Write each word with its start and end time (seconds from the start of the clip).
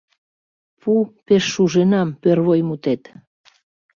«Пу, 0.79 0.91
пеш 1.25 1.43
шуженам»— 1.53 2.09
пӧрвой 2.21 2.61
мутет. 2.67 3.01